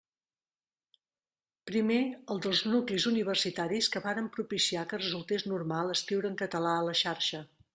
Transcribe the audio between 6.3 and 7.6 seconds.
en català a la xarxa.